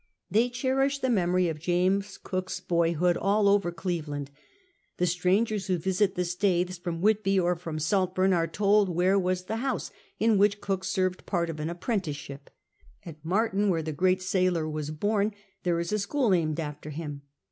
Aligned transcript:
They 0.31 0.49
cherish 0.49 0.97
the 0.97 1.11
memory 1.11 1.47
of 1.47 1.59
James 1.59 2.17
Cook's 2.17 2.59
boyhood 2.59 3.15
all 3.17 3.47
over 3.47 3.71
Cleveland. 3.71 4.31
The 4.97 5.05
strangers 5.05 5.67
who 5.67 5.77
visit 5.77 6.15
the 6.15 6.25
Staithes 6.25 6.79
from 6.79 7.03
AVhitby 7.03 7.39
or 7.39 7.55
from 7.55 7.77
Saltbuni 7.77 8.33
are 8.33 8.47
toM 8.47 8.95
where 8.95 9.19
was 9.19 9.43
the 9.43 9.57
house 9.57 9.91
in 10.19 10.39
which 10.39 10.59
Cook 10.59 10.83
served 10.85 11.27
jiart 11.27 11.49
of 11.49 11.59
an 11.59 11.69
apprenticeship. 11.69 12.49
At 13.05 13.23
Marton, 13.23 13.69
where 13.69 13.83
the 13.83 13.91
great 13.93 14.23
sailor 14.23 14.67
was 14.67 14.89
born, 14.89 15.35
there 15.61 15.79
is 15.79 15.91
a 15.93 15.99
school 15.99 16.31
named 16.31 16.59
after 16.59 16.89
him. 16.89 17.21